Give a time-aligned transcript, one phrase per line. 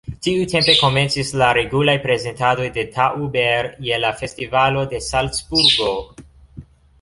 [0.25, 5.93] Tiutempe komencis la regulaj prezentadoj de Tauber je la Festivalo de Salcburgo.